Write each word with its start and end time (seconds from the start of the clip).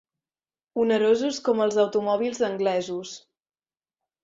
Onerosos 0.83 1.41
com 1.49 1.61
els 1.67 1.77
automòbils 1.85 2.41
anglesos. 2.51 3.15